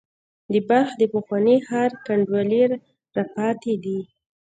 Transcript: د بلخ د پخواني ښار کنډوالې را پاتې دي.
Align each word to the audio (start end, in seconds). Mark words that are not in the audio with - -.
د 0.51 0.53
بلخ 0.67 0.89
د 0.97 1.03
پخواني 1.13 1.55
ښار 1.67 1.91
کنډوالې 2.05 2.61
را 3.15 3.23
پاتې 3.35 3.73
دي. 3.83 3.99